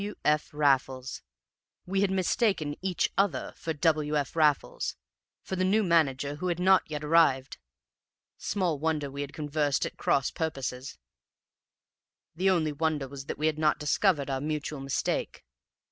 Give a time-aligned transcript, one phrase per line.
[0.01, 0.15] "W.
[0.25, 0.51] F.
[0.51, 1.21] Raffles!
[1.85, 4.17] We had mistaken EACH OTHER for W.
[4.17, 4.35] F.
[4.35, 4.95] Raffles
[5.43, 7.59] for the new manager who had not yet arrived!
[8.35, 10.97] Small wonder we had conversed at cross purposes;
[12.35, 15.45] the only wonder was that we had not discovered our mutual mistake.